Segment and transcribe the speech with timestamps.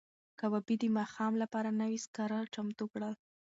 [0.39, 3.13] کبابي د ماښام لپاره نوي سکاره چمتو کړل.